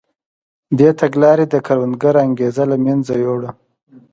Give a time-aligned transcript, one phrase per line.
[0.77, 3.51] دې تګلارې د کروندګر انګېزه له منځه یووړه.